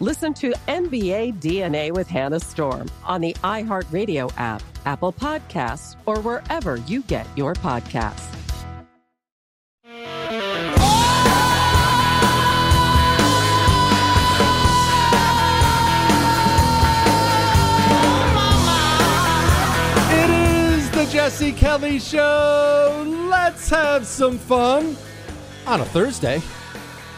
[0.00, 6.76] Listen to NBA DNA with Hannah Storm on the iHeartRadio app, Apple Podcasts, or wherever
[6.76, 8.32] you get your podcasts.
[20.12, 23.04] It is the Jesse Kelly Show.
[23.28, 24.96] Let's have some fun
[25.66, 26.40] on a Thursday.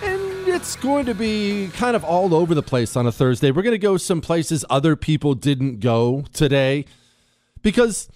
[0.02, 3.50] And it's going to be kind of all over the place on a Thursday.
[3.50, 6.84] We're going to go some places other people didn't go today
[7.62, 8.08] because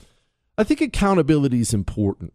[0.56, 2.32] I think accountability is important.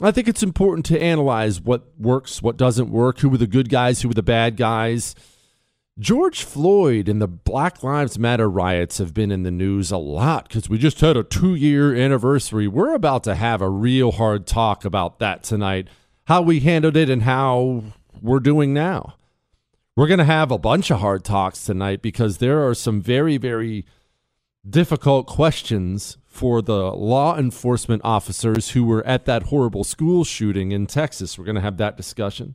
[0.00, 3.68] I think it's important to analyze what works, what doesn't work, who were the good
[3.68, 5.14] guys, who were the bad guys.
[5.98, 10.46] George Floyd and the Black Lives Matter riots have been in the news a lot
[10.48, 12.68] because we just had a two year anniversary.
[12.68, 15.88] We're about to have a real hard talk about that tonight
[16.28, 17.82] how we handled it and how
[18.22, 19.14] we're doing now.
[19.96, 23.36] We're going to have a bunch of hard talks tonight because there are some very,
[23.36, 23.84] very
[24.68, 30.86] difficult questions for the law enforcement officers who were at that horrible school shooting in
[30.86, 31.36] Texas.
[31.36, 32.54] We're going to have that discussion.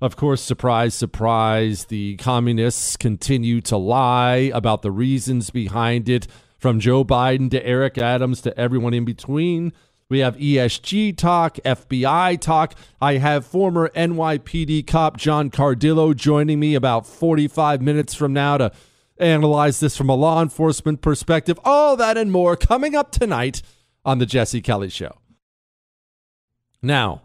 [0.00, 6.26] Of course, surprise, surprise, the communists continue to lie about the reasons behind it,
[6.58, 9.74] from Joe Biden to Eric Adams to everyone in between.
[10.10, 12.74] We have ESG talk, FBI talk.
[13.00, 18.72] I have former NYPD cop John Cardillo joining me about 45 minutes from now to
[19.18, 21.58] analyze this from a law enforcement perspective.
[21.64, 23.62] All that and more coming up tonight
[24.04, 25.18] on The Jesse Kelly Show.
[26.82, 27.22] Now,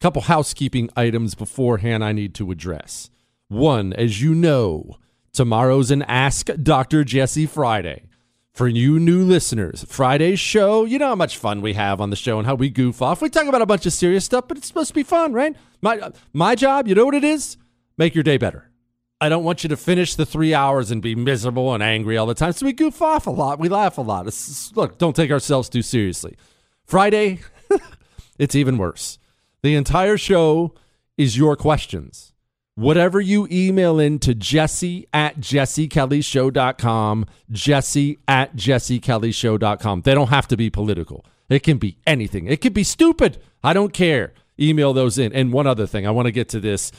[0.00, 3.08] a couple housekeeping items beforehand I need to address.
[3.46, 4.96] One, as you know,
[5.32, 7.04] tomorrow's an Ask Dr.
[7.04, 8.09] Jesse Friday
[8.52, 12.16] for you new listeners, Friday's show, you know how much fun we have on the
[12.16, 13.22] show and how we goof off.
[13.22, 15.56] We talk about a bunch of serious stuff, but it's supposed to be fun, right?
[15.80, 17.56] My my job, you know what it is?
[17.96, 18.70] Make your day better.
[19.20, 22.26] I don't want you to finish the three hours and be miserable and angry all
[22.26, 22.52] the time.
[22.52, 23.58] So we goof off a lot.
[23.58, 24.26] We laugh a lot.
[24.26, 26.36] It's, look, don't take ourselves too seriously.
[26.86, 27.40] Friday,
[28.38, 29.18] it's even worse.
[29.62, 30.74] The entire show
[31.18, 32.32] is your questions
[32.80, 40.00] whatever you email in to jesse at jessekellyshow.com, jesse at jessekellyshow.com.
[40.02, 41.24] They don't have to be political.
[41.50, 42.46] It can be anything.
[42.46, 43.38] It could be stupid.
[43.62, 44.32] I don't care.
[44.58, 45.32] Email those in.
[45.32, 46.90] And one other thing, I want to get to this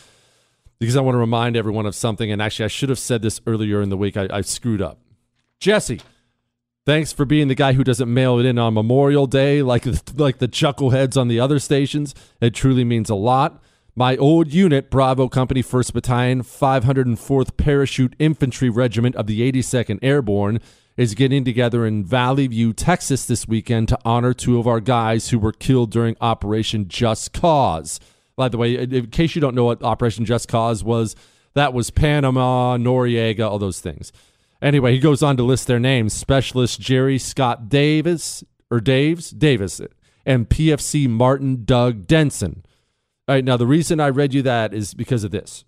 [0.80, 2.32] because I want to remind everyone of something.
[2.32, 4.18] And actually, I should have said this earlier in the week.
[4.18, 5.00] I, I screwed up.
[5.60, 6.02] Jesse,
[6.86, 9.86] thanks for being the guy who doesn't mail it in on Memorial Day like,
[10.16, 12.14] like the chuckleheads on the other stations.
[12.40, 13.64] It truly means a lot.
[13.96, 20.62] My old unit, Bravo Company 1st Battalion, 504th Parachute Infantry Regiment of the 82nd Airborne,
[20.96, 25.30] is getting together in Valley View, Texas this weekend to honor two of our guys
[25.30, 28.00] who were killed during Operation Just Cause.
[28.38, 31.14] By the way, in case you don't know what Operation Just Cause was,
[31.54, 34.14] that was Panama, Noriega, all those things.
[34.62, 39.82] Anyway, he goes on to list their names Specialist Jerry Scott Davis, or Daves, Davis,
[40.26, 42.64] and PFC Martin Doug Denson.
[43.32, 45.64] All right, now the reason I read you that is because of this.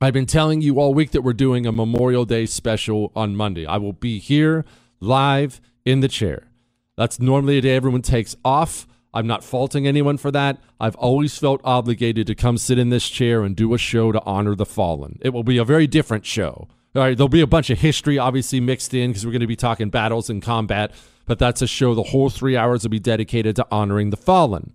[0.00, 3.64] I've been telling you all week that we're doing a Memorial Day special on Monday.
[3.64, 4.64] I will be here
[4.98, 6.48] live in the chair.
[6.96, 8.88] That's normally a day everyone takes off.
[9.14, 10.58] I'm not faulting anyone for that.
[10.80, 14.20] I've always felt obligated to come sit in this chair and do a show to
[14.24, 15.20] honor the fallen.
[15.20, 16.66] It will be a very different show.
[16.96, 19.46] All right, there'll be a bunch of history obviously mixed in because we're going to
[19.46, 20.90] be talking battles and combat,
[21.26, 24.72] but that's a show the whole three hours will be dedicated to honoring the fallen.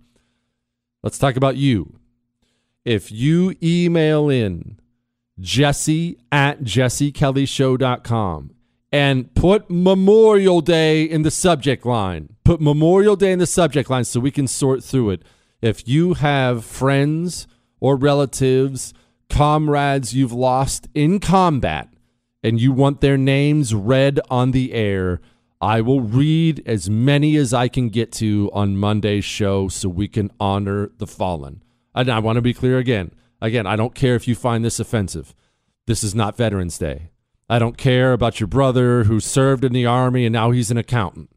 [1.02, 1.98] Let's talk about you.
[2.84, 4.78] If you email in
[5.40, 8.54] jesse at jessekellyshow.com
[8.92, 12.36] and put Memorial Day in the subject line.
[12.44, 15.22] Put Memorial Day in the subject line so we can sort through it.
[15.60, 17.48] If you have friends
[17.80, 18.94] or relatives,
[19.28, 21.88] comrades you've lost in combat,
[22.42, 25.20] and you want their names read on the air,
[25.60, 30.06] I will read as many as I can get to on Monday's show so we
[30.06, 31.63] can honor the fallen.
[31.94, 33.12] And I want to be clear again.
[33.40, 35.34] Again, I don't care if you find this offensive.
[35.86, 37.10] This is not Veterans Day.
[37.48, 40.78] I don't care about your brother who served in the army and now he's an
[40.78, 41.30] accountant.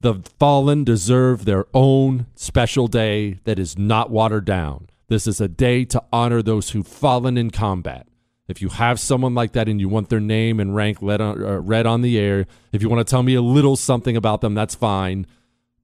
[0.00, 4.88] The fallen deserve their own special day that is not watered down.
[5.08, 8.06] This is a day to honor those who've fallen in combat.
[8.46, 11.86] If you have someone like that and you want their name and rank uh, read
[11.86, 14.74] on the air, if you want to tell me a little something about them, that's
[14.74, 15.26] fine.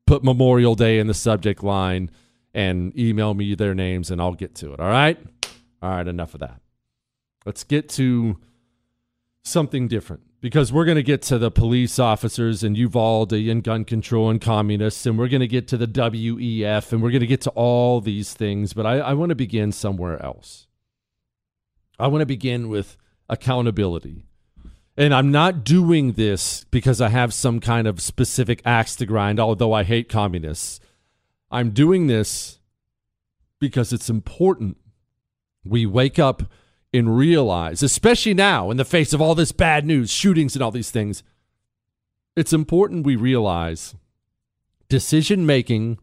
[0.07, 2.11] Put Memorial Day in the subject line
[2.55, 4.81] and email me their names and I'll get to it.
[4.81, 5.19] All right?
[5.83, 6.61] All right, enough of that.
[7.45, 8.39] Let's get to
[9.43, 13.85] something different because we're going to get to the police officers and Uvalde and gun
[13.85, 17.27] control and communists, and we're going to get to the WEF and we're going to
[17.27, 18.73] get to all these things.
[18.73, 20.67] But I, I want to begin somewhere else.
[21.99, 22.97] I want to begin with
[23.29, 24.27] accountability.
[24.97, 29.41] And I'm not doing this because I have some kind of specific axe to grind,
[29.41, 30.79] although I hate communists.
[31.55, 32.59] I'm doing this
[33.61, 34.77] because it's important.
[35.65, 36.43] We wake up
[36.93, 40.73] and realize, especially now in the face of all this bad news, shootings, and all
[40.73, 41.23] these things,
[42.37, 43.95] it's important we realize
[44.89, 45.99] decision making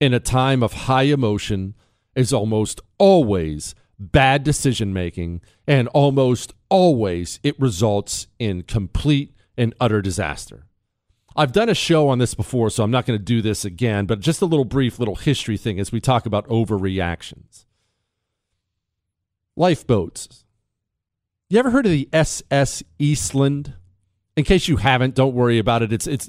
[0.00, 1.74] in a time of high emotion
[2.14, 10.00] is almost always bad decision making, and almost always it results in complete and utter
[10.00, 10.64] disaster.
[11.36, 14.06] I've done a show on this before, so I'm not going to do this again,
[14.06, 17.64] but just a little brief little history thing as we talk about overreactions
[19.60, 20.44] lifeboats.
[21.48, 23.74] You ever heard of the SS Eastland?
[24.36, 25.92] In case you haven't, don't worry about it.
[25.92, 26.28] It's it's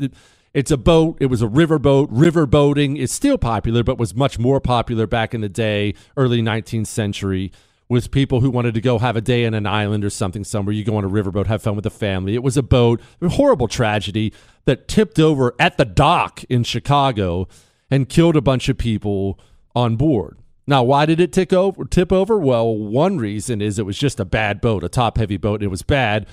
[0.53, 1.17] it's a boat.
[1.21, 2.09] It was a river boat.
[2.11, 6.41] River boating is still popular, but was much more popular back in the day, early
[6.41, 7.51] 19th century,
[7.91, 10.73] with people who wanted to go have a day in an island or something somewhere.
[10.73, 12.35] You go on a riverboat, have fun with the family.
[12.35, 14.31] It was a boat, a horrible tragedy
[14.63, 17.49] that tipped over at the dock in Chicago
[17.89, 19.37] and killed a bunch of people
[19.75, 20.39] on board.
[20.65, 22.37] Now, why did it tick over, tip over?
[22.37, 25.61] Well, one reason is it was just a bad boat, a top heavy boat.
[25.61, 26.27] It was bad.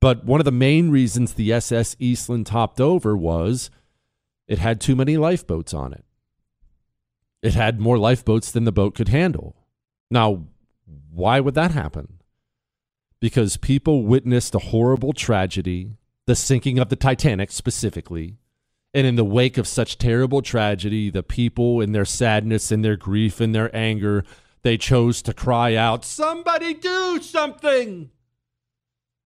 [0.00, 3.68] But one of the main reasons the SS Eastland topped over was
[4.48, 6.06] it had too many lifeboats on it.
[7.42, 9.54] It had more lifeboats than the boat could handle.
[10.10, 10.46] Now,
[11.14, 12.20] why would that happen?
[13.20, 15.92] Because people witnessed a horrible tragedy,
[16.26, 18.36] the sinking of the Titanic specifically,
[18.92, 22.96] and in the wake of such terrible tragedy, the people, in their sadness and their
[22.96, 24.24] grief and their anger,
[24.62, 28.10] they chose to cry out, Somebody do something!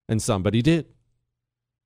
[0.10, 0.88] And somebody did.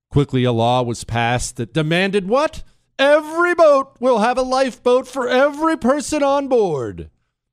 [0.10, 2.64] Quickly, a law was passed that demanded what?
[3.00, 7.10] Every boat will have a lifeboat for every person on board.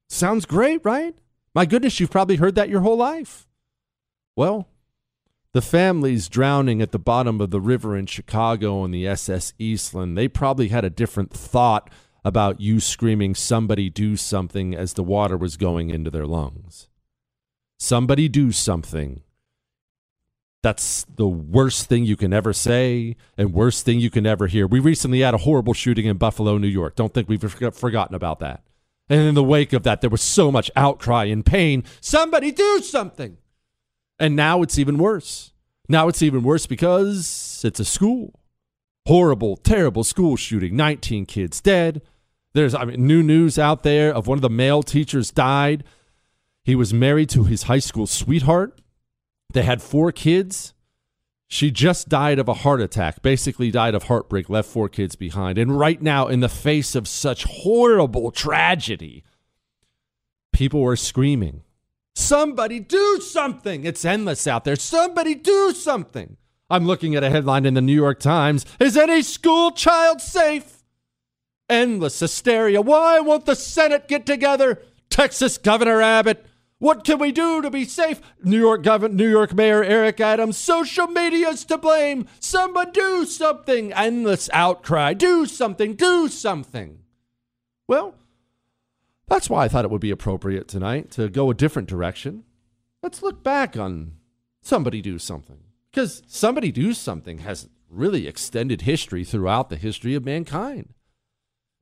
[0.09, 1.14] Sounds great, right?
[1.55, 3.47] My goodness, you've probably heard that your whole life.
[4.37, 4.69] Well,
[5.52, 10.17] the families drowning at the bottom of the river in Chicago on the SS Eastland,
[10.17, 11.90] they probably had a different thought
[12.25, 16.88] about you screaming, somebody do something, as the water was going into their lungs.
[17.78, 19.23] Somebody do something.
[20.62, 24.67] That's the worst thing you can ever say and worst thing you can ever hear.
[24.67, 26.97] We recently had a horrible shooting in Buffalo, New York.
[26.97, 28.64] Don't think we've forgotten about that.
[29.09, 31.85] And in the wake of that, there was so much outcry and pain.
[32.00, 33.38] Somebody do something.
[34.19, 35.53] And now it's even worse.
[35.88, 38.41] Now it's even worse because it's a school.
[39.07, 40.77] Horrible, terrible school shooting.
[40.77, 42.03] 19 kids dead.
[42.53, 45.85] There's I mean, new news out there of one of the male teachers died.
[46.62, 48.81] He was married to his high school sweetheart.
[49.53, 50.75] They had four kids.
[51.50, 55.57] She just died of a heart attack, basically died of heartbreak, left four kids behind.
[55.57, 59.25] And right now, in the face of such horrible tragedy,
[60.52, 61.62] people were screaming,
[62.14, 63.85] Somebody do something!
[63.85, 64.76] It's endless out there.
[64.76, 66.37] Somebody do something!
[66.69, 70.85] I'm looking at a headline in the New York Times Is any school child safe?
[71.71, 72.83] Endless hysteria.
[72.83, 74.83] Why won't the Senate get together?
[75.09, 76.45] Texas Governor Abbott.
[76.78, 78.20] What can we do to be safe?
[78.44, 80.56] New York Governor, New York Mayor Eric Adams.
[80.56, 82.28] Social media's to blame.
[82.38, 83.92] Someone do something.
[83.92, 85.12] Endless outcry.
[85.12, 85.94] Do something.
[85.94, 87.00] Do something.
[87.88, 88.14] Well,
[89.26, 92.44] that's why I thought it would be appropriate tonight to go a different direction.
[93.02, 94.12] Let's look back on
[94.62, 95.58] somebody do something.
[95.90, 100.94] Because somebody do something has really extended history throughout the history of mankind.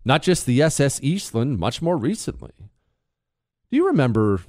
[0.05, 2.53] Not just the SS Eastland, much more recently.
[2.59, 4.43] Do you remember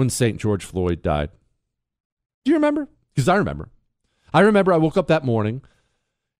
[0.00, 0.40] when St.
[0.40, 1.28] George Floyd died?
[2.44, 2.88] Do you remember?
[3.14, 3.68] Because I remember.
[4.32, 5.60] I remember I woke up that morning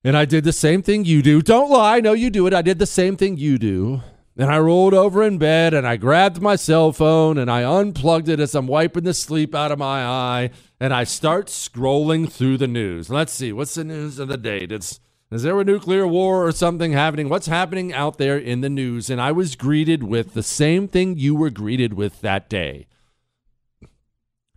[0.02, 1.43] and I did the same thing you do.
[1.43, 1.99] Don't lie.
[1.99, 2.55] I know you do it.
[2.55, 4.00] I did the same thing you do.
[4.35, 8.31] And I rolled over in bed and I grabbed my cell phone and I unplugged
[8.31, 10.50] it as I'm wiping the sleep out of my eye.
[10.81, 13.11] And I start scrolling through the news.
[13.11, 14.67] Let's see, what's the news of the day?
[14.71, 17.29] Is there a nuclear war or something happening?
[17.29, 19.11] What's happening out there in the news?
[19.11, 22.87] And I was greeted with the same thing you were greeted with that day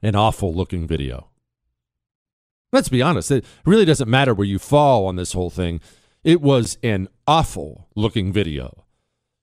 [0.04, 1.30] an awful looking video.
[2.72, 5.80] Let's be honest, it really doesn't matter where you fall on this whole thing.
[6.24, 8.84] It was an awful looking video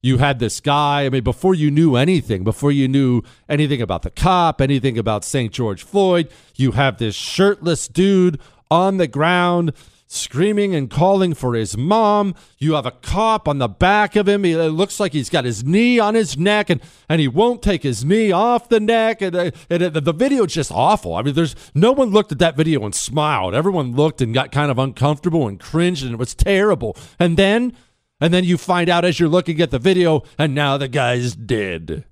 [0.03, 1.05] you had this guy.
[1.05, 5.25] I mean, before you knew anything, before you knew anything about the cop, anything about
[5.25, 5.53] St.
[5.53, 8.41] George Floyd, you have this shirtless dude
[8.71, 9.73] on the ground
[10.13, 12.35] screaming and calling for his mom.
[12.59, 14.43] You have a cop on the back of him.
[14.43, 17.63] He, it looks like he's got his knee on his neck and, and he won't
[17.63, 19.23] take his knee off the neck.
[19.23, 21.15] And, uh, and uh, the video's just awful.
[21.15, 23.55] I mean, there's no one looked at that video and smiled.
[23.55, 26.97] Everyone looked and got kind of uncomfortable and cringed, and it was terrible.
[27.21, 27.77] And then
[28.21, 31.35] and then you find out as you're looking at the video, and now the guy's
[31.35, 32.05] dead.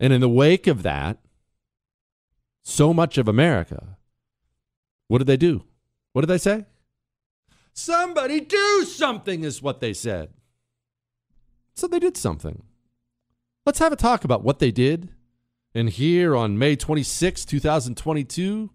[0.00, 1.18] And in the wake of that,
[2.62, 3.98] so much of America,
[5.06, 5.62] what did they do?
[6.12, 6.64] What did they say?
[7.72, 10.30] Somebody do something, is what they said.
[11.74, 12.62] So they did something.
[13.64, 15.10] Let's have a talk about what they did.
[15.74, 18.70] And here on May 26, 2022,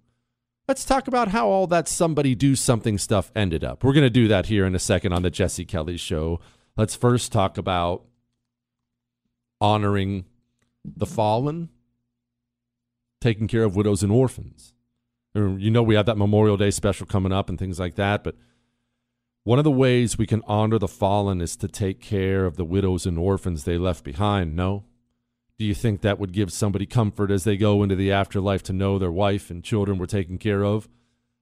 [0.67, 3.83] Let's talk about how all that somebody do something stuff ended up.
[3.83, 6.39] We're going to do that here in a second on the Jesse Kelly show.
[6.77, 8.05] Let's first talk about
[9.59, 10.25] honoring
[10.85, 11.67] the fallen,
[13.19, 14.72] taking care of widows and orphans.
[15.35, 18.35] You know, we have that Memorial Day special coming up and things like that, but
[19.43, 22.63] one of the ways we can honor the fallen is to take care of the
[22.63, 24.85] widows and orphans they left behind, no?
[25.57, 28.73] Do you think that would give somebody comfort as they go into the afterlife to
[28.73, 30.87] know their wife and children were taken care of?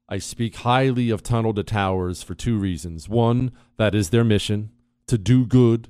[0.10, 3.07] I speak highly of Tunnel to Towers for two reasons.
[3.07, 4.71] One, that is their mission
[5.07, 5.88] to do good.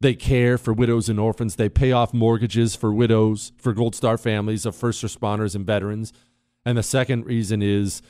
[0.00, 1.56] They care for widows and orphans.
[1.56, 6.12] They pay off mortgages for widows, for Gold Star families of first responders and veterans.
[6.64, 8.02] And the second reason is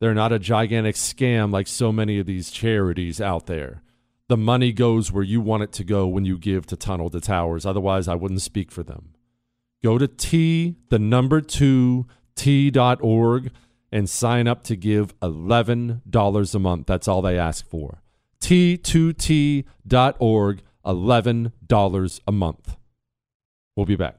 [0.00, 3.82] they're not a gigantic scam like so many of these charities out there
[4.28, 7.20] the money goes where you want it to go when you give to Tunnel to
[7.20, 7.66] Towers.
[7.66, 9.14] Otherwise, I wouldn't speak for them.
[9.82, 13.50] Go to T, the number two, T.org,
[13.90, 16.86] and sign up to give $11 a month.
[16.86, 18.02] That's all they ask for.
[18.40, 19.62] T2T.org,
[20.84, 22.76] $11 a month.
[23.76, 24.16] We'll be back.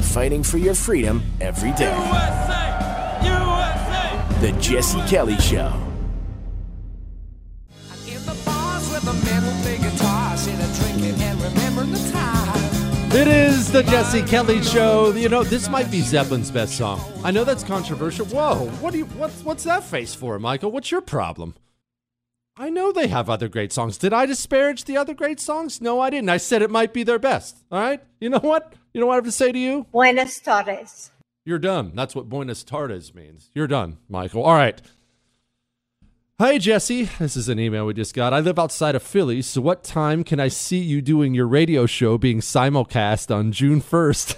[0.00, 2.47] Fighting for your freedom every day.
[3.22, 4.12] USA!
[4.14, 4.40] USA!
[4.40, 5.88] The Jesse Kelly Show.
[13.10, 15.12] It is the Jesse Kelly Show.
[15.12, 17.00] You know, this might be Zeppelin's best song.
[17.24, 18.26] I know that's controversial.
[18.26, 20.70] Whoa, what do you what's what's that face for, Michael?
[20.70, 21.54] What's your problem?
[22.58, 23.96] I know they have other great songs.
[23.96, 25.80] Did I disparage the other great songs?
[25.80, 26.28] No, I didn't.
[26.28, 27.56] I said it might be their best.
[27.72, 28.00] All right.
[28.20, 28.74] You know what?
[28.92, 29.86] You know what I have to say to you?
[29.90, 31.10] Buenas tardes.
[31.44, 31.92] You're done.
[31.94, 33.50] That's what Buenas tardes means.
[33.54, 34.42] You're done, Michael.
[34.42, 34.80] All right.
[36.40, 37.08] Hi, Jesse.
[37.18, 38.32] This is an email we just got.
[38.32, 41.84] I live outside of Philly, so what time can I see you doing your radio
[41.84, 44.36] show being simulcast on June 1st?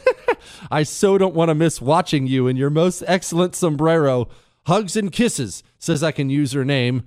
[0.70, 4.28] I so don't want to miss watching you in your most excellent sombrero.
[4.66, 5.62] Hugs and kisses.
[5.78, 7.02] Says I can use her name.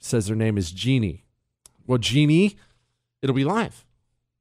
[0.00, 1.24] Says her name is Jeannie.
[1.86, 2.58] Well, Jeannie,
[3.22, 3.86] it'll be live.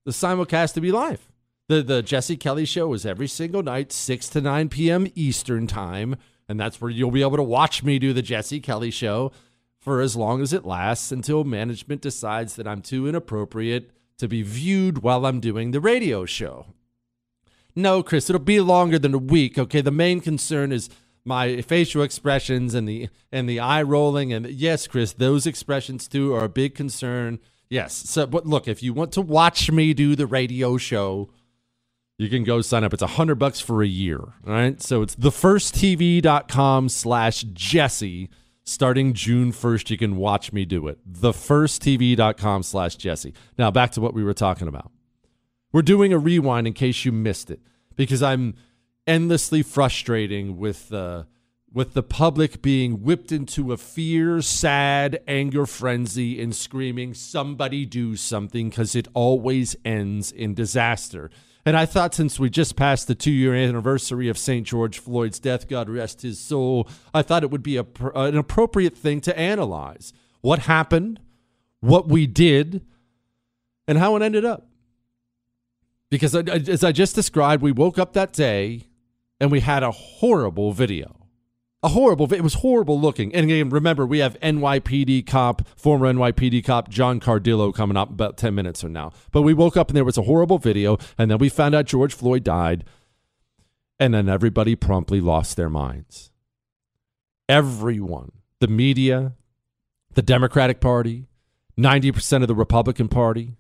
[0.04, 1.32] The simulcast will be live.
[1.68, 5.08] The, the Jesse Kelly show is every single night, 6 to 9 p.m.
[5.16, 6.16] Eastern Time.
[6.48, 9.32] And that's where you'll be able to watch me do the Jesse Kelly show
[9.80, 14.42] for as long as it lasts until management decides that I'm too inappropriate to be
[14.42, 16.68] viewed while I'm doing the radio show.
[17.76, 19.58] No, Chris, it'll be longer than a week.
[19.58, 20.90] Okay, the main concern is
[21.26, 26.34] my facial expressions and the and the eye rolling and yes, Chris, those expressions too
[26.34, 27.40] are a big concern.
[27.70, 27.94] Yes.
[27.94, 31.30] So but look, if you want to watch me do the radio show,
[32.18, 32.94] you can go sign up.
[32.94, 34.20] It's a hundred bucks for a year.
[34.20, 34.82] All right.
[34.82, 38.30] So it's thefirsttv.com slash Jesse.
[38.68, 40.98] Starting June 1st, you can watch me do it.
[41.12, 43.32] Thefirsttv.com slash Jesse.
[43.60, 44.92] Now back to what we were talking about.
[45.72, 47.60] We're doing a rewind in case you missed it
[47.96, 48.56] because I'm
[49.06, 51.28] endlessly frustrating with the
[51.72, 58.16] with the public being whipped into a fear, sad, anger frenzy and screaming, somebody do
[58.16, 61.30] something, because it always ends in disaster.
[61.66, 64.68] And I thought since we just passed the two year anniversary of St.
[64.68, 68.38] George Floyd's death, God rest his soul, I thought it would be a, uh, an
[68.38, 71.20] appropriate thing to analyze what happened,
[71.80, 72.86] what we did,
[73.88, 74.68] and how it ended up.
[76.12, 78.84] Because as I just described, we woke up that day
[79.40, 81.25] and we had a horrible video
[81.86, 82.34] a horrible.
[82.34, 83.34] It was horrible looking.
[83.36, 88.38] And again, remember, we have NYPD cop, former NYPD cop John Cardillo coming up about
[88.38, 89.12] 10 minutes from now.
[89.32, 90.98] But we woke up and there was a horrible video.
[91.18, 92.86] And then we found out George Floyd died.
[94.00, 96.32] And then everybody promptly lost their minds.
[97.48, 99.34] Everyone, the media,
[100.16, 101.28] the Democratic Party,
[101.78, 103.58] 90% of the Republican Party,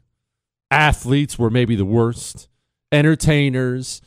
[0.72, 2.50] athletes were maybe the worst,
[2.91, 4.01] entertainers,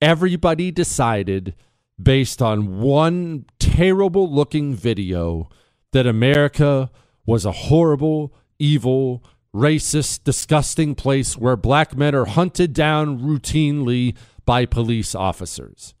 [0.00, 1.54] everybody decided
[2.00, 5.48] based on one terrible looking video
[5.92, 6.90] that America
[7.26, 14.64] was a horrible, evil, racist, disgusting place where black men are hunted down routinely by
[14.64, 15.92] police officers.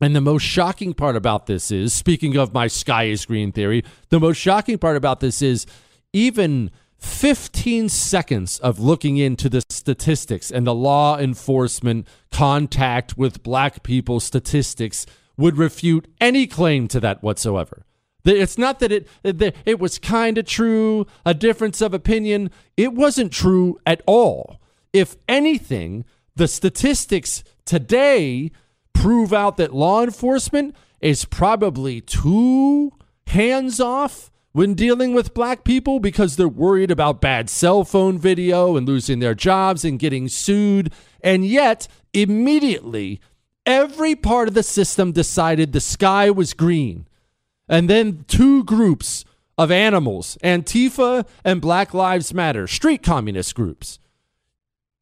[0.00, 3.84] And the most shocking part about this is speaking of my sky is green theory,
[4.08, 5.66] the most shocking part about this is
[6.14, 13.82] even 15 seconds of looking into the statistics and the law enforcement contact with black
[13.82, 15.04] people statistics
[15.36, 17.84] would refute any claim to that whatsoever.
[18.24, 22.50] It's not that it it was kind of true, a difference of opinion.
[22.76, 24.60] It wasn't true at all.
[24.92, 28.50] If anything, the statistics today
[28.94, 32.92] prove out that law enforcement is probably too
[33.26, 38.76] hands off when dealing with black people because they're worried about bad cell phone video
[38.76, 40.92] and losing their jobs and getting sued.
[41.20, 43.20] And yet, immediately,
[43.66, 47.06] every part of the system decided the sky was green.
[47.68, 49.24] And then two groups
[49.56, 53.98] of animals, Antifa and Black Lives Matter, street communist groups,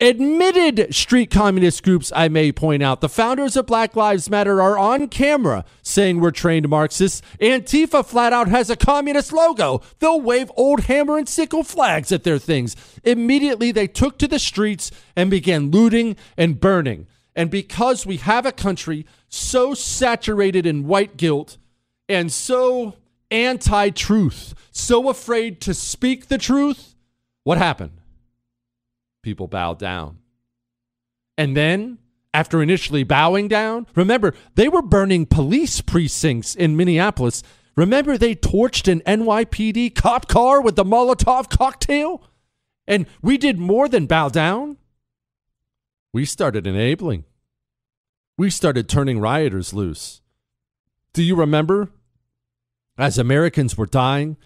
[0.02, 3.00] admitted street communist groups, I may point out.
[3.00, 7.22] The founders of Black Lives Matter are on camera saying we're trained Marxists.
[7.40, 9.80] Antifa flat out has a communist logo.
[10.00, 12.76] They'll wave old hammer and sickle flags at their things.
[13.04, 17.06] Immediately, they took to the streets and began looting and burning.
[17.34, 21.56] And because we have a country so saturated in white guilt
[22.08, 22.96] and so
[23.30, 26.94] anti truth, so afraid to speak the truth,
[27.44, 28.02] what happened?
[29.22, 30.18] people bowed down.
[31.38, 31.98] And then,
[32.34, 37.42] after initially bowing down, remember, they were burning police precincts in Minneapolis.
[37.76, 42.22] Remember, they torched an NYPD cop car with the Molotov cocktail?
[42.86, 44.76] And we did more than bow down.
[46.12, 47.24] We started enabling.
[48.36, 50.20] We started turning rioters loose.
[51.14, 51.90] Do you remember?
[52.98, 54.36] As Americans were dying,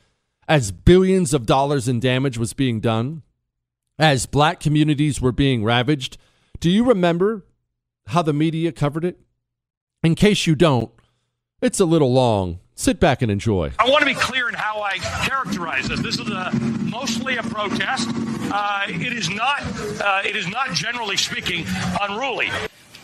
[0.49, 3.23] as billions of dollars in damage was being done,
[3.99, 6.19] as black communities were being ravaged.
[6.61, 7.45] Do you remember
[8.09, 9.19] how the media covered it?
[10.05, 10.93] In case you don't,
[11.61, 12.61] it's a little long.
[12.79, 13.73] Sit back and enjoy.
[13.79, 15.99] I want to be clear in how I characterize this.
[16.01, 18.09] This is a, mostly a protest.
[18.13, 19.63] Uh, it is not.
[19.99, 21.65] Uh, it is not, generally speaking,
[22.03, 22.51] unruly.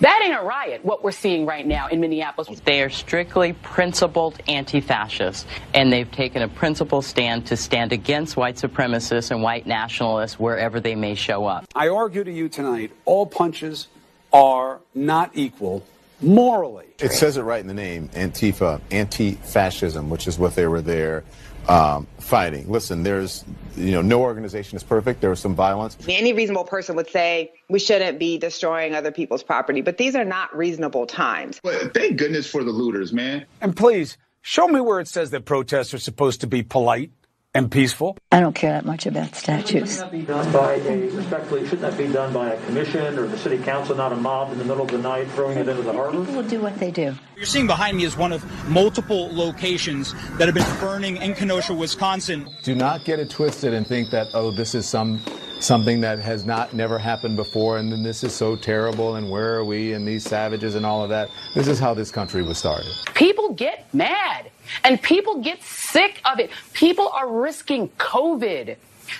[0.00, 2.61] That ain't a riot, what we're seeing right now in Minneapolis.
[2.61, 8.37] They are strictly principled anti fascists, and they've taken a principled stand to stand against
[8.37, 11.66] white supremacists and white nationalists wherever they may show up.
[11.74, 13.88] I argue to you tonight all punches
[14.35, 15.87] are not equal
[16.22, 16.87] morally.
[16.98, 20.80] It says it right in the name Antifa, anti fascism, which is what they were
[20.80, 21.24] there
[21.68, 22.70] um, fighting.
[22.70, 23.44] Listen, there's,
[23.76, 25.20] you know, no organization is perfect.
[25.20, 25.96] There was some violence.
[26.08, 30.24] Any reasonable person would say we shouldn't be destroying other people's property, but these are
[30.24, 31.61] not reasonable times.
[31.62, 33.46] But thank goodness for the looters, man.
[33.61, 37.12] And please, show me where it says that protests are supposed to be polite
[37.55, 38.17] and peaceful?
[38.31, 39.97] I don't care that much about statues.
[39.97, 43.27] Shouldn't that be done by a, respectfully, shouldn't that be done by a commission or
[43.27, 45.83] the city council, not a mob in the middle of the night throwing it into
[45.83, 46.19] the harbor?
[46.19, 47.15] People will do what they do.
[47.37, 51.75] You're seeing behind me is one of multiple locations that have been burning in Kenosha,
[51.75, 52.49] Wisconsin.
[52.62, 55.21] Do not get it twisted and think that, oh, this is some
[55.62, 59.57] something that has not never happened before and then this is so terrible and where
[59.57, 61.29] are we and these savages and all of that.
[61.55, 62.92] This is how this country was started.
[63.14, 64.51] People get mad
[64.85, 66.51] and people get sick of it.
[66.72, 68.77] People are risking COVID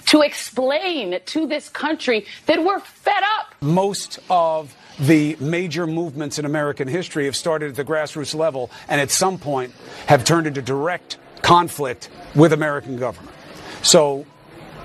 [0.07, 3.55] to explain to this country that we're fed up.
[3.61, 9.00] Most of the major movements in American history have started at the grassroots level and
[9.00, 9.72] at some point
[10.07, 13.35] have turned into direct conflict with American government.
[13.83, 14.26] So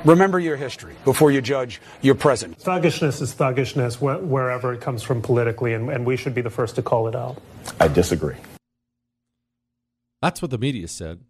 [0.08, 2.58] remember your history before you judge your present.
[2.58, 6.50] Thuggishness is thuggishness wh- wherever it comes from politically, and, and we should be the
[6.50, 7.42] first to call it out.
[7.80, 8.38] I disagree.
[10.22, 11.22] That's what the media said.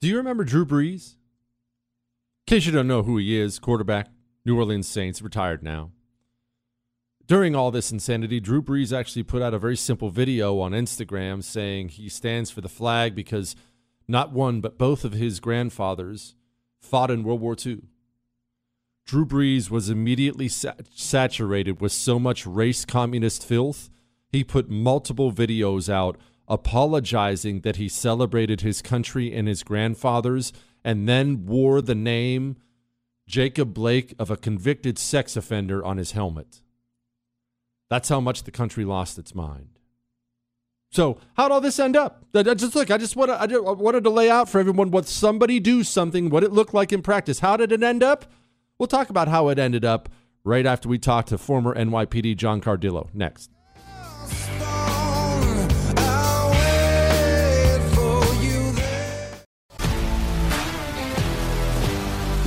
[0.00, 1.14] Do you remember Drew Brees?
[2.46, 4.08] In case you don't know who he is, quarterback,
[4.44, 5.90] New Orleans Saints, retired now.
[7.26, 11.42] During all this insanity, Drew Brees actually put out a very simple video on Instagram
[11.42, 13.56] saying he stands for the flag because
[14.06, 16.36] not one but both of his grandfathers
[16.86, 17.82] fought in World War II.
[19.04, 23.90] Drew Brees was immediately sat- saturated with so much race communist filth,
[24.30, 26.18] he put multiple videos out
[26.48, 30.52] apologizing that he celebrated his country and his grandfathers
[30.84, 32.56] and then wore the name
[33.26, 36.60] Jacob Blake of a convicted sex offender on his helmet.
[37.88, 39.75] That's how much the country lost its mind.
[40.96, 42.24] So, how'd all this end up?
[42.34, 42.90] I, just look.
[42.90, 43.34] I just want to.
[43.34, 46.72] I, I wanted to lay out for everyone what somebody do something, what it looked
[46.72, 47.40] like in practice.
[47.40, 48.24] How did it end up?
[48.78, 50.08] We'll talk about how it ended up
[50.42, 53.10] right after we talk to former NYPD John Cardillo.
[53.12, 53.50] Next.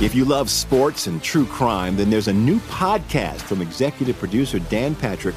[0.02, 4.58] If you love sports and true crime, then there's a new podcast from executive producer
[4.58, 5.36] Dan Patrick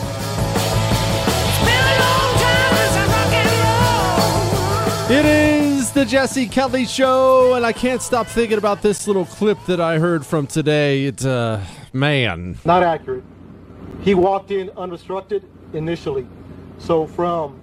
[5.13, 9.57] It is the Jesse Kelly Show, and I can't stop thinking about this little clip
[9.65, 11.03] that I heard from today.
[11.03, 12.57] It's, uh, man.
[12.63, 13.25] Not accurate.
[14.03, 16.25] He walked in unobstructed initially.
[16.77, 17.59] So from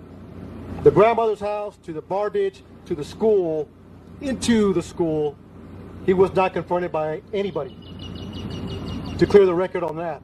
[0.83, 3.67] the grandmother's house to the bar ditch to the school,
[4.21, 5.35] into the school,
[6.05, 7.75] he was not confronted by anybody.
[9.17, 10.21] To clear the record on that.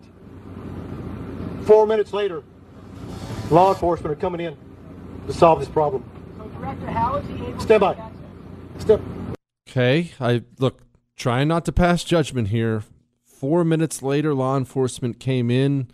[1.63, 2.43] Four minutes later,
[3.51, 4.59] law enforcement are coming in
[5.27, 6.05] to solve this problem.
[6.64, 8.11] Director, how is he able Stand by.
[8.79, 9.00] Step.
[9.68, 10.81] Okay, I look
[11.14, 12.83] trying not to pass judgment here.
[13.22, 15.90] Four minutes later, law enforcement came in.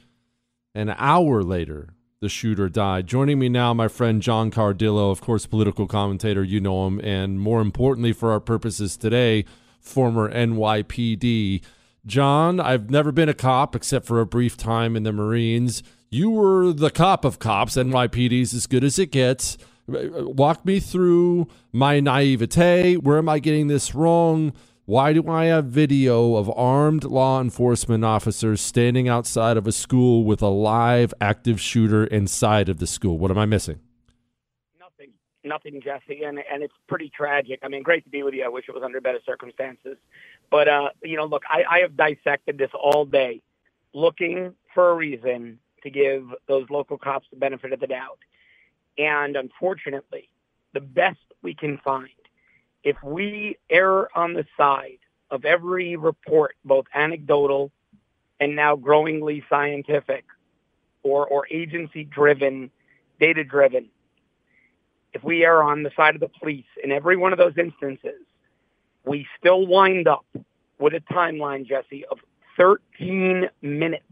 [0.72, 1.88] An hour later,
[2.20, 3.09] the shooter died.
[3.09, 6.44] Joining me now, my friend John Cardillo, of course, political commentator.
[6.44, 9.44] You know him, and more importantly, for our purposes today,
[9.80, 11.62] former NYPD.
[12.06, 15.83] John, I've never been a cop except for a brief time in the Marines.
[16.11, 17.74] You were the cop of cops.
[17.74, 19.59] NYPD's as good as it gets.
[19.90, 22.96] Walk me through my naivete.
[22.96, 24.53] Where am I getting this wrong?
[24.87, 30.24] Why do I have video of armed law enforcement officers standing outside of a school
[30.24, 33.18] with a live active shooter inside of the school?
[33.18, 33.79] What am I missing?
[34.81, 35.11] Nothing,
[35.44, 37.61] nothing, Jesse, and and it's pretty tragic.
[37.62, 38.44] I mean, great to be with you.
[38.44, 39.96] I wish it was under better circumstances,
[40.50, 43.42] but uh, you know, look, I, I have dissected this all day,
[43.94, 48.18] looking for a reason to give those local cops the benefit of the doubt.
[48.98, 50.29] And unfortunately,
[50.72, 52.09] the best we can find,
[52.83, 54.98] if we err on the side
[55.31, 57.70] of every report, both anecdotal
[58.38, 60.24] and now growingly scientific
[61.03, 62.70] or, or agency driven,
[63.20, 63.88] data driven,
[65.12, 68.20] if we err on the side of the police in every one of those instances,
[69.05, 70.26] we still wind up
[70.79, 72.18] with a timeline, Jesse, of
[72.57, 74.05] 13 minutes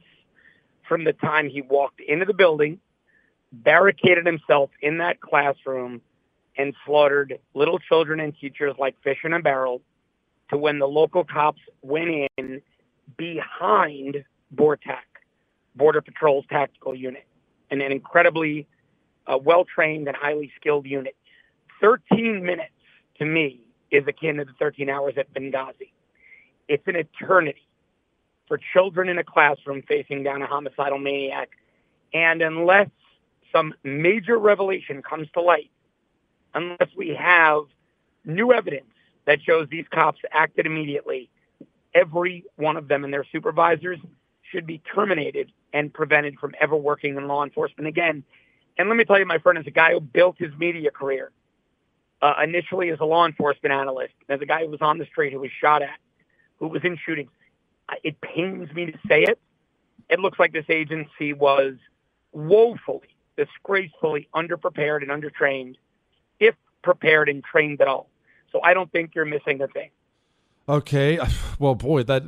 [0.88, 2.81] from the time he walked into the building
[3.53, 6.01] barricaded himself in that classroom
[6.57, 9.81] and slaughtered little children and teachers like fish in a barrel
[10.51, 12.61] to when the local cops went in
[13.17, 15.05] behind BORTAC,
[15.77, 17.25] Border Patrol's tactical unit,
[17.71, 18.67] and an incredibly
[19.27, 21.15] uh, well-trained and highly skilled unit.
[21.81, 22.73] 13 minutes
[23.19, 25.93] to me is akin to the 13 hours at Benghazi.
[26.67, 27.67] It's an eternity
[28.47, 31.51] for children in a classroom facing down a homicidal maniac.
[32.13, 32.89] And unless
[33.53, 35.71] some major revelation comes to light
[36.55, 37.63] unless we have
[38.25, 38.91] new evidence
[39.27, 41.31] that shows these cops acted immediately.
[41.95, 43.99] Every one of them and their supervisors
[44.51, 48.25] should be terminated and prevented from ever working in law enforcement again.
[48.79, 51.31] And let me tell you, my friend, as a guy who built his media career,
[52.23, 55.33] uh, initially as a law enforcement analyst, as a guy who was on the street,
[55.33, 55.99] who was shot at,
[56.57, 57.31] who was in shootings,
[58.03, 59.39] it pains me to say it.
[60.09, 61.75] It looks like this agency was
[62.33, 65.77] woefully disgracefully underprepared and undertrained,
[66.40, 68.11] if prepared and trained at all.
[68.51, 69.90] So I don't think you're missing a thing.
[70.68, 71.18] Okay.
[71.61, 72.22] Well, boy, that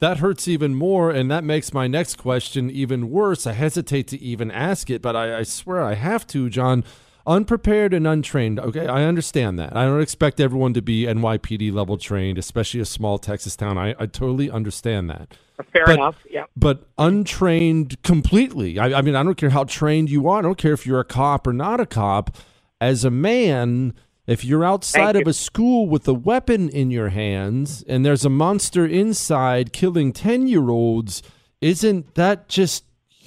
[0.00, 3.46] that hurts even more, and that makes my next question even worse.
[3.46, 6.82] I hesitate to even ask it, but I, I swear I have to, John.
[7.26, 8.60] Unprepared and untrained.
[8.60, 9.76] Okay, I understand that.
[9.76, 13.76] I don't expect everyone to be NYPD level trained, especially a small Texas town.
[13.76, 15.36] I, I totally understand that.
[15.72, 16.16] Fair but, enough.
[16.30, 16.44] Yeah.
[16.56, 18.78] But untrained completely.
[18.78, 20.38] I, I mean, I don't care how trained you are.
[20.38, 22.36] I don't care if you're a cop or not a cop.
[22.80, 23.94] As a man,
[24.26, 28.30] if you're outside of a school with a weapon in your hands and there's a
[28.30, 31.22] monster inside killing 10 year olds,
[31.60, 32.84] isn't that just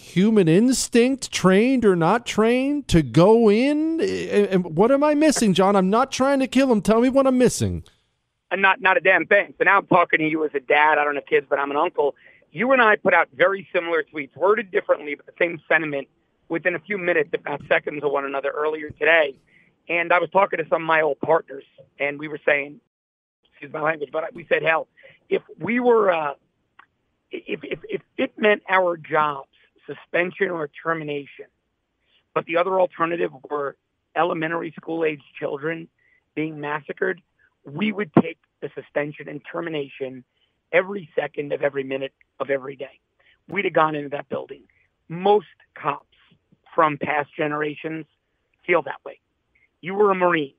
[0.10, 4.00] human instinct, trained or not trained, to go in?
[4.02, 5.76] And- and what am I missing, John?
[5.76, 6.82] I'm not trying to kill him.
[6.82, 7.84] Tell me what I'm missing.
[8.52, 9.54] And not not a damn thing.
[9.58, 10.98] So now I'm talking to you as a dad.
[10.98, 12.16] I don't have kids, but I'm an uncle.
[12.52, 16.08] You and I put out very similar tweets, worded differently, but the same sentiment
[16.48, 19.36] within a few minutes, not seconds, of one another earlier today.
[19.88, 21.64] And I was talking to some of my old partners,
[22.00, 22.80] and we were saying,
[23.52, 24.88] excuse my language, but we said, hell,
[25.30, 26.34] if we were, uh,
[27.30, 29.50] if, if, if it meant our jobs,
[29.90, 31.46] suspension or termination,
[32.34, 33.76] but the other alternative were
[34.16, 35.88] elementary school age children
[36.36, 37.22] being massacred,
[37.66, 40.24] we would take the suspension and termination
[40.72, 43.00] every second of every minute of every day.
[43.48, 44.64] We'd have gone into that building.
[45.08, 46.06] Most cops
[46.76, 48.06] from past generations
[48.66, 49.20] feel that way.
[49.82, 50.54] You were a Marine.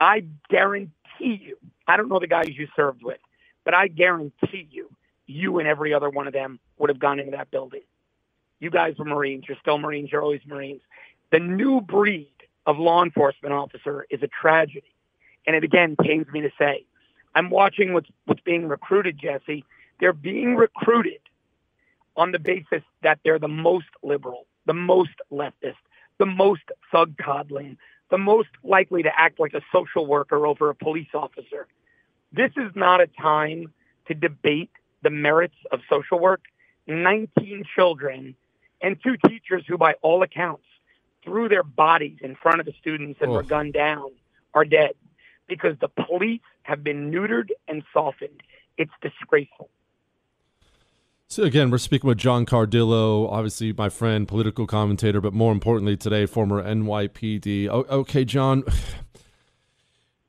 [0.00, 1.56] I guarantee you,
[1.86, 3.20] I don't know the guys you served with,
[3.64, 4.88] but I guarantee you
[5.26, 7.82] you and every other one of them would have gone into that building.
[8.62, 9.46] You guys were Marines.
[9.48, 10.10] You're still Marines.
[10.12, 10.82] You're always Marines.
[11.32, 12.30] The new breed
[12.64, 14.94] of law enforcement officer is a tragedy.
[15.48, 16.86] And it again pains me to say.
[17.34, 19.64] I'm watching what's, what's being recruited, Jesse.
[19.98, 21.18] They're being recruited
[22.16, 25.82] on the basis that they're the most liberal, the most leftist,
[26.18, 27.78] the most thug coddling,
[28.12, 31.66] the most likely to act like a social worker over a police officer.
[32.32, 33.72] This is not a time
[34.06, 34.70] to debate
[35.02, 36.42] the merits of social work.
[36.86, 38.36] 19 children
[38.82, 40.64] and two teachers who, by all accounts,
[41.24, 44.10] threw their bodies in front of the students and were gunned down
[44.54, 44.92] are dead
[45.48, 48.42] because the police have been neutered and softened.
[48.76, 49.70] It's disgraceful.
[51.28, 55.96] So again, we're speaking with John Cardillo, obviously my friend, political commentator, but more importantly
[55.96, 57.68] today, former NYPD.
[57.68, 58.64] O- okay, John,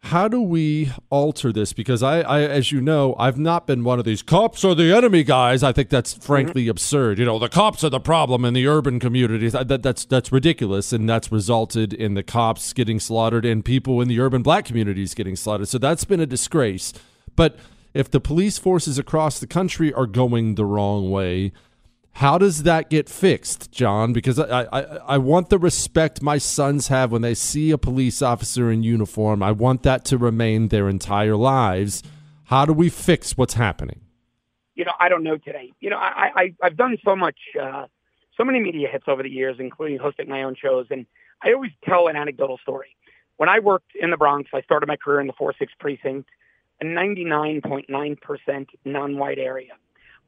[0.03, 1.71] how do we alter this?
[1.71, 4.93] Because I, I, as you know, I've not been one of these cops are the
[4.93, 5.63] enemy guys.
[5.63, 6.71] I think that's frankly mm-hmm.
[6.71, 7.19] absurd.
[7.19, 9.53] You know, the cops are the problem in the urban communities.
[9.53, 14.09] That, that's that's ridiculous, and that's resulted in the cops getting slaughtered and people in
[14.09, 15.69] the urban black communities getting slaughtered.
[15.69, 16.91] So that's been a disgrace.
[17.37, 17.55] But
[17.93, 21.53] if the police forces across the country are going the wrong way,
[22.13, 24.13] how does that get fixed, John?
[24.13, 28.21] Because I, I, I want the respect my sons have when they see a police
[28.21, 29.41] officer in uniform.
[29.41, 32.03] I want that to remain their entire lives.
[32.45, 34.01] How do we fix what's happening?
[34.75, 35.71] You know, I don't know today.
[35.79, 37.87] You know, I, I I've done so much, uh,
[38.37, 41.05] so many media hits over the years, including hosting my own shows, and
[41.43, 42.95] I always tell an anecdotal story.
[43.37, 46.29] When I worked in the Bronx, I started my career in the 4-6 precinct
[46.81, 49.73] a 99.9% non-white area.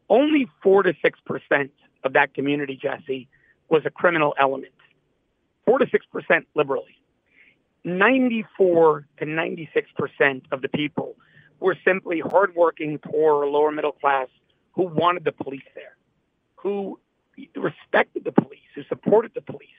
[0.10, 1.70] Only 4 to 6%
[2.04, 3.28] of that community, Jesse,
[3.70, 4.74] was a criminal element.
[5.65, 6.98] 4 to 6% liberally.
[7.84, 11.15] 94 to 96% of the people
[11.60, 14.28] were simply hardworking, poor, or lower middle class
[14.74, 15.96] who wanted the police there,
[16.56, 17.00] who
[17.56, 19.70] respected the police, who supported the police.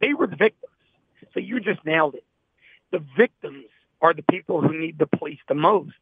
[0.00, 0.72] They were the victims.
[1.32, 2.24] So you just nailed it.
[2.90, 3.66] The victims
[4.00, 5.94] are the people who need the police the most.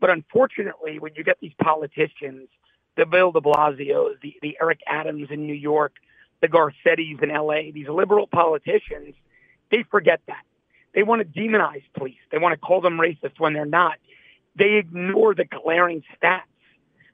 [0.00, 2.48] But unfortunately, when you get these politicians,
[2.98, 5.94] the Bill de Blasio's, the, the Eric Adams in New York,
[6.42, 9.14] the Garcettis in LA, these liberal politicians,
[9.70, 10.42] they forget that.
[10.94, 12.18] They want to demonize police.
[12.32, 13.98] They want to call them racist when they're not.
[14.56, 16.42] They ignore the glaring stats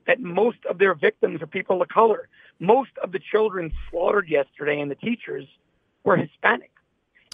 [0.06, 2.28] that most of their victims are people of color.
[2.58, 5.44] Most of the children slaughtered yesterday and the teachers
[6.02, 6.70] were Hispanic.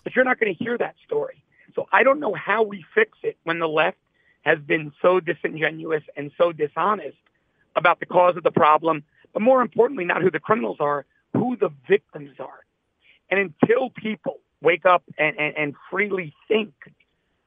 [0.02, 1.44] But you're not going to hear that story.
[1.76, 3.98] So I don't know how we fix it when the left
[4.42, 7.16] has been so disingenuous and so dishonest
[7.76, 11.56] about the cause of the problem, but more importantly, not who the criminals are, who
[11.56, 12.64] the victims are.
[13.30, 16.74] And until people wake up and, and, and freely think,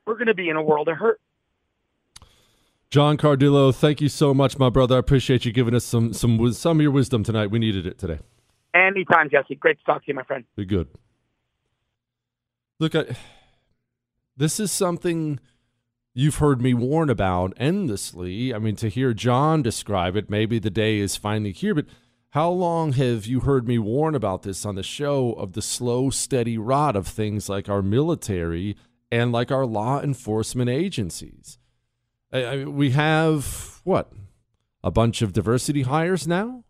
[0.06, 1.20] we're going to be in a world of hurt.
[2.90, 4.96] John Cardillo, thank you so much, my brother.
[4.96, 7.48] I appreciate you giving us some some some of your wisdom tonight.
[7.48, 8.20] We needed it today.
[8.76, 9.56] Anytime, Jesse.
[9.56, 10.44] Great to talk to you, my friend.
[10.56, 10.88] Be good.
[12.80, 13.16] Look, I,
[14.38, 15.40] this is something
[16.14, 18.54] you've heard me warn about endlessly.
[18.54, 21.86] I mean, to hear John describe it, maybe the day is finally here, but
[22.32, 26.10] how long have you heard me warn about this on the show of the slow,
[26.10, 28.76] steady rot of things like our military
[29.12, 31.60] and like our law enforcement agencies?
[32.32, 34.12] I, I, we have what?
[34.84, 36.64] A bunch of diversity hires now?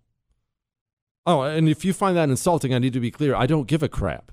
[1.26, 3.34] Oh, and if you find that insulting, I need to be clear.
[3.34, 4.32] I don't give a crap.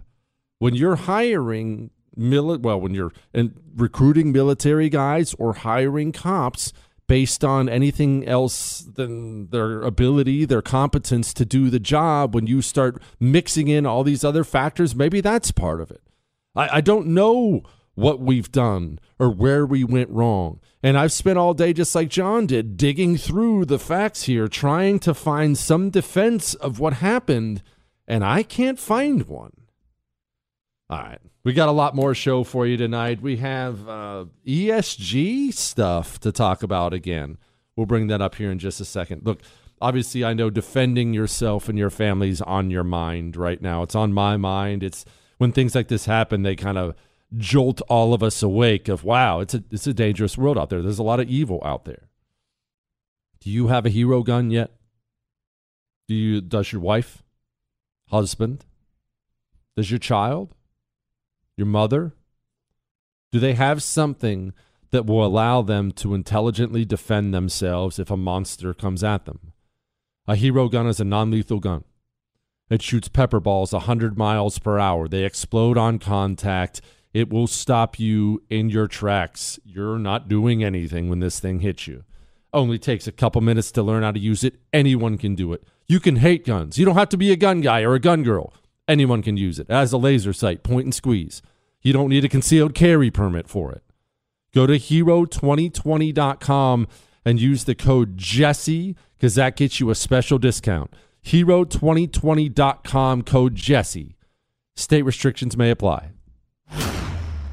[0.58, 6.72] When you're hiring mili- well when you're in recruiting military guys or hiring cops
[7.06, 12.62] based on anything else than their ability, their competence to do the job, when you
[12.62, 16.02] start mixing in all these other factors, maybe that's part of it.
[16.54, 20.60] I, I don't know what we've done or where we went wrong.
[20.82, 25.00] And I've spent all day, just like John did, digging through the facts here, trying
[25.00, 27.62] to find some defense of what happened,
[28.06, 29.52] and I can't find one.
[30.88, 31.20] All right.
[31.42, 33.22] We got a lot more show for you tonight.
[33.22, 37.38] We have uh, ESG stuff to talk about again.
[37.76, 39.22] We'll bring that up here in just a second.
[39.24, 39.40] Look,
[39.80, 43.82] obviously, I know defending yourself and your family's on your mind right now.
[43.82, 44.82] It's on my mind.
[44.82, 45.06] It's
[45.38, 46.94] when things like this happen, they kind of
[47.38, 50.82] jolt all of us awake of wow, it's a it's a dangerous world out there.
[50.82, 52.08] There's a lot of evil out there.
[53.40, 54.72] Do you have a hero gun yet?
[56.06, 57.22] Do you does your wife,
[58.08, 58.66] husband,
[59.74, 60.54] does your child?
[61.60, 62.14] Your mother?
[63.30, 64.52] Do they have something
[64.90, 69.52] that will allow them to intelligently defend themselves if a monster comes at them?
[70.26, 71.84] A hero gun is a non lethal gun.
[72.70, 75.06] It shoots pepper balls 100 miles per hour.
[75.06, 76.80] They explode on contact.
[77.12, 79.58] It will stop you in your tracks.
[79.64, 82.04] You're not doing anything when this thing hits you.
[82.52, 84.60] Only takes a couple minutes to learn how to use it.
[84.72, 85.64] Anyone can do it.
[85.88, 86.78] You can hate guns.
[86.78, 88.54] You don't have to be a gun guy or a gun girl.
[88.86, 89.70] Anyone can use it.
[89.70, 91.42] Has a laser sight, point and squeeze.
[91.82, 93.82] You don't need a concealed carry permit for it.
[94.54, 96.86] Go to hero2020.com
[97.24, 100.92] and use the code Jesse because that gets you a special discount.
[101.24, 104.16] Hero2020.com code Jesse.
[104.76, 106.10] State restrictions may apply.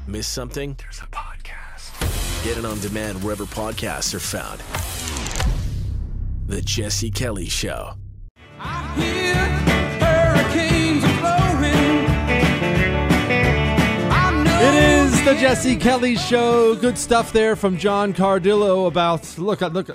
[0.06, 0.76] Miss something?
[0.78, 2.44] There's a podcast.
[2.44, 4.60] Get it on demand wherever podcasts are found.
[6.46, 7.94] The Jesse Kelly Show.
[8.96, 10.67] It
[15.28, 16.74] the Jesse Kelly Show.
[16.74, 19.90] Good stuff there from John Cardillo about look look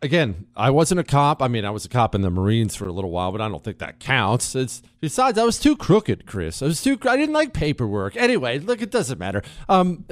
[0.00, 0.46] again.
[0.56, 1.42] I wasn't a cop.
[1.42, 3.50] I mean, I was a cop in the Marines for a little while, but I
[3.50, 4.54] don't think that counts.
[4.54, 6.62] It's besides, I was too crooked, Chris.
[6.62, 6.98] I was too.
[7.02, 8.16] I didn't like paperwork.
[8.16, 9.42] Anyway, look, it doesn't matter.
[9.68, 10.06] Um,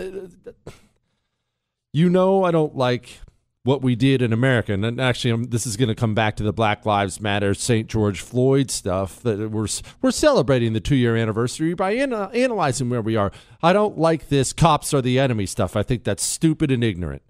[1.95, 3.21] you know, I don't like
[3.67, 4.73] what we did in America.
[4.73, 7.89] And actually, um, this is going to come back to the Black Lives Matter, St.
[7.89, 9.67] George Floyd stuff that we're
[10.01, 13.33] we're celebrating the two year anniversary by ana- analyzing where we are.
[13.63, 15.75] I don't like this "cops are the enemy" stuff.
[15.75, 17.23] I think that's stupid and ignorant.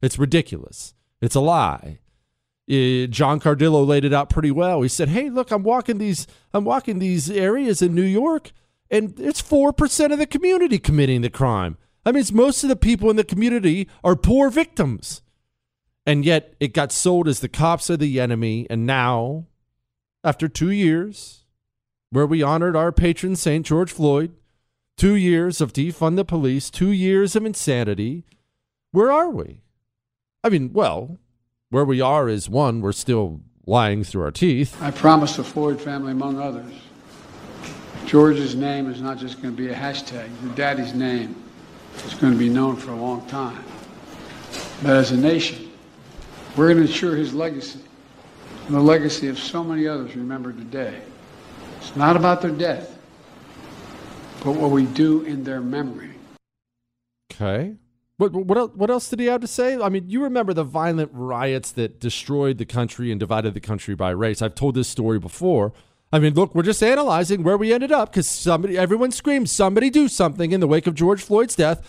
[0.00, 0.94] It's ridiculous.
[1.20, 1.98] It's a lie.
[2.70, 4.82] Uh, John Cardillo laid it out pretty well.
[4.82, 8.52] He said, "Hey, look, I'm walking these I'm walking these areas in New York,
[8.90, 11.78] and it's four percent of the community committing the crime.
[12.06, 15.22] I mean, it's most of the people in the community are poor victims."
[16.10, 18.66] And yet it got sold as the cops are the enemy.
[18.68, 19.46] And now,
[20.24, 21.44] after two years,
[22.10, 23.64] where we honored our patron St.
[23.64, 24.32] George Floyd,
[24.96, 28.24] two years of defund the police, two years of insanity,
[28.90, 29.60] where are we?
[30.42, 31.20] I mean, well,
[31.68, 34.82] where we are is one, we're still lying through our teeth.
[34.82, 36.72] I promised the Floyd family, among others,
[38.06, 40.28] George's name is not just going to be a hashtag.
[40.42, 41.36] Your daddy's name
[42.04, 43.64] is going to be known for a long time.
[44.82, 45.69] But as a nation,
[46.56, 47.80] we're going to ensure his legacy
[48.66, 51.00] and the legacy of so many others remembered today.
[51.78, 52.98] It's not about their death,
[54.44, 56.10] but what we do in their memory.
[57.32, 57.74] Okay.
[58.16, 59.80] What what else, what else did he have to say?
[59.80, 63.94] I mean, you remember the violent riots that destroyed the country and divided the country
[63.94, 64.42] by race.
[64.42, 65.72] I've told this story before.
[66.12, 69.88] I mean, look, we're just analyzing where we ended up because somebody, everyone screams, somebody
[69.88, 71.86] do something in the wake of George Floyd's death.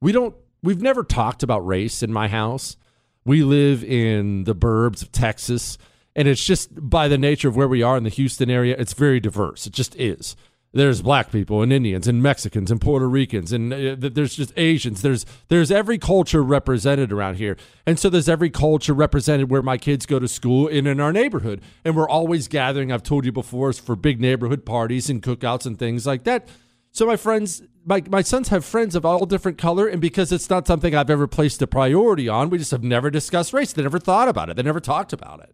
[0.00, 2.76] We don't, we've never talked about race in my house.
[3.24, 5.78] We live in the burbs of Texas,
[6.14, 8.92] and it's just by the nature of where we are in the Houston area, it's
[8.92, 9.66] very diverse.
[9.66, 10.36] It just is.
[10.74, 15.02] There's black people and Indians and Mexicans and Puerto Ricans and uh, there's just Asians.
[15.02, 17.56] There's there's every culture represented around here,
[17.86, 21.12] and so there's every culture represented where my kids go to school and in our
[21.12, 21.60] neighborhood.
[21.84, 22.90] And we're always gathering.
[22.90, 26.48] I've told you before, for big neighborhood parties and cookouts and things like that.
[26.94, 30.48] So my friends, my, my sons have friends of all different color, and because it's
[30.48, 33.72] not something I've ever placed a priority on, we just have never discussed race.
[33.72, 34.54] They never thought about it.
[34.54, 35.52] They never talked about it.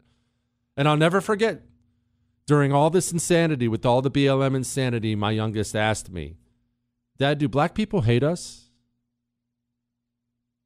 [0.77, 1.63] And I'll never forget
[2.47, 6.37] during all this insanity, with all the BLM insanity, my youngest asked me,
[7.17, 8.69] Dad, do black people hate us?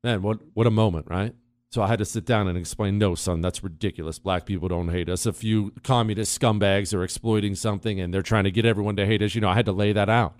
[0.03, 1.35] Man, what what a moment, right?
[1.71, 4.19] So I had to sit down and explain, no, son, that's ridiculous.
[4.19, 5.25] Black people don't hate us.
[5.27, 9.23] A few communist scumbags are exploiting something and they're trying to get everyone to hate
[9.23, 9.35] us.
[9.35, 10.37] You know, I had to lay that out.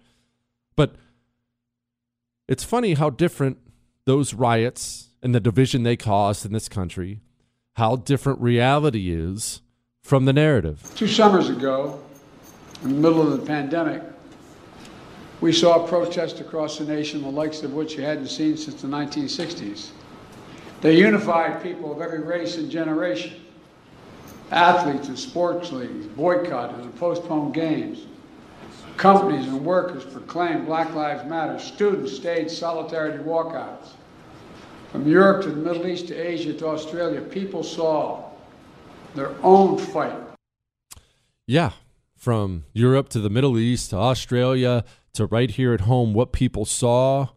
[0.77, 0.95] But
[2.49, 3.59] it's funny how different
[4.07, 7.21] those riots and the division they caused in this country,
[7.77, 9.63] how different reality is
[10.03, 10.93] from the narrative.
[10.95, 12.01] Two summers ago,
[12.83, 14.03] in the middle of the pandemic,
[15.41, 18.89] we saw protests across the nation, the likes of which you hadn't seen since the
[18.89, 19.91] 1960s.
[20.81, 23.41] They unified people of every race and generation.
[24.51, 28.07] Athletes and sports leagues boycotted and postponed games.
[28.97, 31.59] Companies and workers proclaimed Black Lives Matter.
[31.59, 33.89] Students staged solidarity walkouts.
[34.93, 38.31] From Europe to the Middle East to Asia to Australia, people saw
[39.15, 40.17] their own fight.
[41.47, 41.73] Yeah,
[42.17, 44.85] from Europe to the Middle East to Australia
[45.15, 47.29] to right here at home, what people saw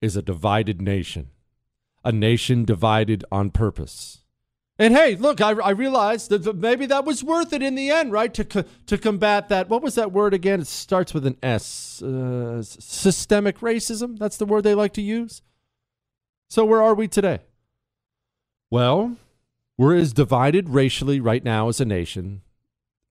[0.00, 1.30] is a divided nation,
[2.04, 4.19] a nation divided on purpose.
[4.80, 8.12] And hey, look, I, I realized that maybe that was worth it in the end,
[8.12, 8.32] right?
[8.32, 9.68] To to combat that.
[9.68, 10.58] What was that word again?
[10.60, 12.00] It starts with an S.
[12.02, 14.18] Uh, systemic racism.
[14.18, 15.42] That's the word they like to use.
[16.48, 17.40] So where are we today?
[18.70, 19.16] Well,
[19.76, 22.40] we're as divided racially right now as a nation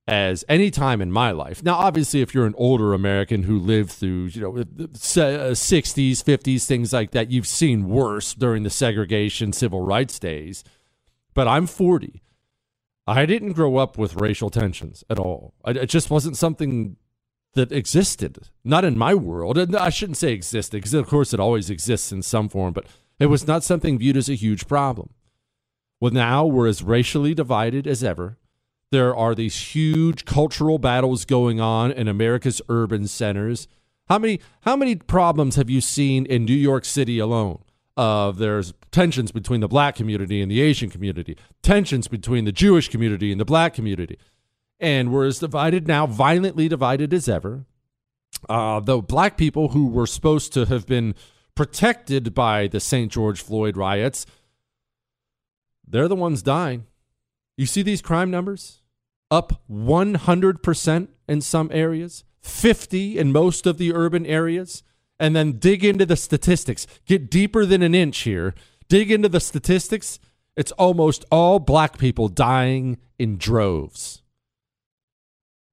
[0.07, 1.63] as any time in my life.
[1.63, 6.91] Now, obviously, if you're an older American who lived through, you know, 60s, 50s, things
[6.91, 10.63] like that, you've seen worse during the segregation, civil rights days
[11.39, 12.21] but I'm 40.
[13.07, 15.53] I didn't grow up with racial tensions at all.
[15.65, 16.97] it just wasn't something
[17.53, 19.57] that existed, not in my world.
[19.57, 22.87] And I shouldn't say existed, because of course it always exists in some form, but
[23.19, 25.11] it was not something viewed as a huge problem.
[26.01, 28.37] Well, now we're as racially divided as ever.
[28.91, 33.69] There are these huge cultural battles going on in America's urban centers.
[34.09, 37.59] How many how many problems have you seen in New York City alone?
[37.99, 42.87] Of there's tensions between the black community and the Asian community, tensions between the Jewish
[42.87, 44.17] community and the black community,
[44.79, 47.65] and we're as divided now, violently divided as ever.
[48.47, 51.13] Uh, the black people who were supposed to have been
[51.55, 53.11] protected by the St.
[53.11, 54.25] George Floyd riots,
[55.85, 56.85] they're the ones dying.
[57.57, 58.81] You see these crime numbers?
[59.29, 64.83] Up 100% in some areas, 50 in most of the urban areas.
[65.19, 66.87] And then dig into the statistics.
[67.05, 68.53] Get deeper than an inch here.
[68.87, 70.19] Dig into the statistics.
[70.55, 74.21] It's almost all black people dying in droves.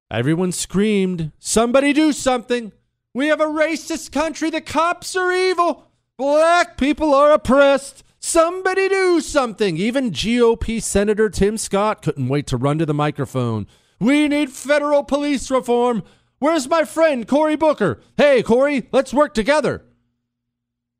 [0.09, 2.71] Everyone screamed, Somebody do something!
[3.13, 4.49] We have a racist country.
[4.49, 5.87] The cops are evil.
[6.17, 8.03] Black people are oppressed.
[8.19, 9.75] Somebody do something.
[9.77, 13.67] Even GOP Senator Tim Scott couldn't wait to run to the microphone.
[13.99, 16.03] We need federal police reform.
[16.39, 18.01] Where's my friend Cory Booker?
[18.15, 19.83] Hey, Cory, let's work together.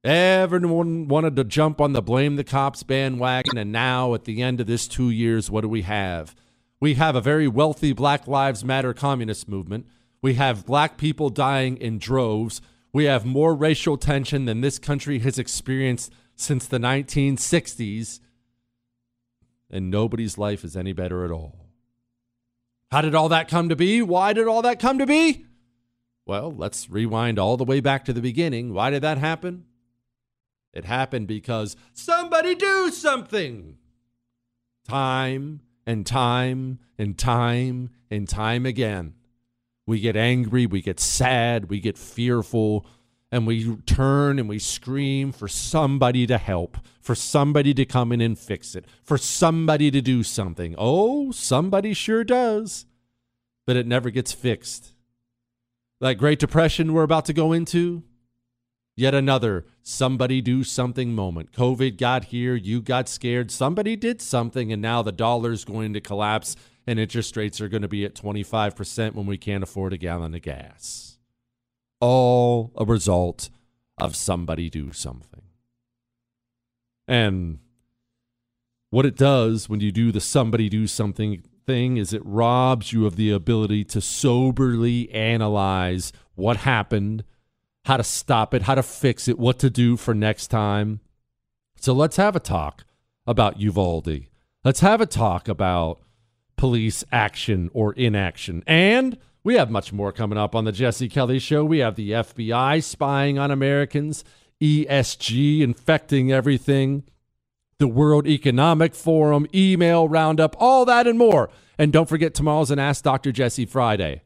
[0.03, 4.61] Everyone wanted to jump on the blame the cops bandwagon, and now at the end
[4.61, 6.35] of this two years, what do we have?
[6.79, 9.87] We have a very wealthy Black Lives Matter communist movement
[10.21, 12.61] we have black people dying in droves.
[12.91, 18.19] We have more racial tension than this country has experienced since the 1960s.
[19.69, 21.66] And nobody's life is any better at all.
[22.91, 24.01] How did all that come to be?
[24.01, 25.45] Why did all that come to be?
[26.25, 28.73] Well, let's rewind all the way back to the beginning.
[28.73, 29.65] Why did that happen?
[30.73, 33.77] It happened because somebody do something.
[34.87, 39.15] Time and time and time and time again.
[39.85, 42.85] We get angry, we get sad, we get fearful,
[43.31, 48.21] and we turn and we scream for somebody to help, for somebody to come in
[48.21, 50.75] and fix it, for somebody to do something.
[50.77, 52.85] Oh, somebody sure does,
[53.65, 54.93] but it never gets fixed.
[55.99, 58.03] That Great Depression we're about to go into,
[58.95, 61.51] yet another somebody do something moment.
[61.51, 66.01] COVID got here, you got scared, somebody did something, and now the dollar's going to
[66.01, 66.55] collapse
[66.85, 70.33] and interest rates are going to be at 25% when we can't afford a gallon
[70.33, 71.16] of gas.
[71.99, 73.49] All a result
[73.97, 75.41] of somebody do something.
[77.07, 77.59] And
[78.89, 83.05] what it does when you do the somebody do something thing is it robs you
[83.05, 87.23] of the ability to soberly analyze what happened,
[87.85, 91.01] how to stop it, how to fix it, what to do for next time.
[91.79, 92.85] So let's have a talk
[93.27, 94.27] about Uvalde.
[94.63, 95.99] Let's have a talk about
[96.55, 98.63] police action or inaction.
[98.65, 101.63] And we have much more coming up on the Jesse Kelly Show.
[101.63, 104.23] We have the FBI spying on Americans,
[104.61, 107.03] ESG infecting everything,
[107.79, 111.49] the World Economic Forum, email roundup, all that and more.
[111.77, 113.31] And don't forget tomorrow's an Ask Dr.
[113.31, 114.21] Jesse Friday.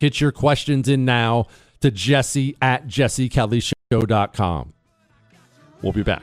[0.00, 1.46] Get your questions in now
[1.80, 4.72] to jesse at jessekellyshow.com.
[5.82, 6.22] We'll be back.